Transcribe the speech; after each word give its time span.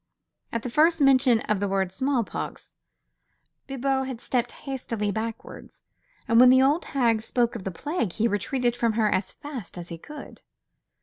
At 0.51 0.63
the 0.63 0.69
first 0.71 0.99
mention 0.99 1.41
of 1.41 1.59
the 1.59 1.67
word 1.67 1.91
small 1.91 2.23
pox, 2.23 2.73
Bibot 3.67 4.07
had 4.07 4.19
stepped 4.19 4.51
hastily 4.65 5.11
backwards, 5.11 5.83
and 6.27 6.39
when 6.39 6.49
the 6.49 6.59
old 6.59 6.85
hag 6.97 7.21
spoke 7.21 7.55
of 7.55 7.65
the 7.65 7.69
plague, 7.69 8.13
he 8.13 8.27
retreated 8.27 8.75
from 8.75 8.93
her 8.93 9.07
as 9.11 9.31
fast 9.33 9.77
as 9.77 9.89
he 9.89 9.99
could. 9.99 10.41